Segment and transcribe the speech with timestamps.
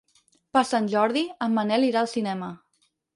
[0.55, 2.49] Per Sant Jordi en Manel irà al cinema.